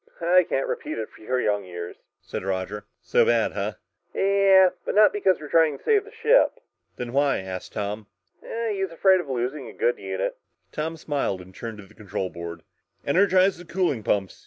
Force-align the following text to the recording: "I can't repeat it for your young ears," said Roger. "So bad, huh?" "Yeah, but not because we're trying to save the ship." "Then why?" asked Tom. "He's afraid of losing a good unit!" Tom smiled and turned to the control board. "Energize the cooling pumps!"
"I 0.19 0.43
can't 0.49 0.65
repeat 0.65 0.97
it 0.97 1.09
for 1.15 1.21
your 1.21 1.39
young 1.39 1.63
ears," 1.63 1.95
said 2.23 2.43
Roger. 2.43 2.85
"So 3.03 3.23
bad, 3.23 3.51
huh?" 3.51 3.73
"Yeah, 4.15 4.69
but 4.83 4.95
not 4.95 5.13
because 5.13 5.39
we're 5.39 5.47
trying 5.47 5.77
to 5.77 5.83
save 5.83 6.05
the 6.05 6.11
ship." 6.11 6.59
"Then 6.95 7.13
why?" 7.13 7.37
asked 7.41 7.73
Tom. 7.73 8.07
"He's 8.71 8.89
afraid 8.89 9.19
of 9.21 9.29
losing 9.29 9.67
a 9.67 9.73
good 9.73 9.99
unit!" 9.99 10.39
Tom 10.71 10.97
smiled 10.97 11.39
and 11.39 11.53
turned 11.53 11.77
to 11.77 11.85
the 11.85 11.93
control 11.93 12.31
board. 12.31 12.63
"Energize 13.05 13.59
the 13.59 13.63
cooling 13.63 14.01
pumps!" 14.01 14.39